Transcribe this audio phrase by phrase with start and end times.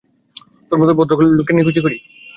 [0.69, 1.97] তোর মতো ভদ্রলোকের নিকুচি করি!